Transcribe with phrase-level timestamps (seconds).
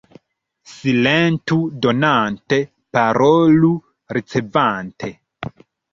[0.75, 2.61] Silentu donante,
[2.97, 3.73] parolu
[4.19, 5.15] ricevante.